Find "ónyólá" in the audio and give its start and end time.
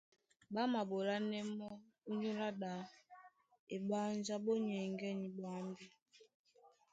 2.09-2.49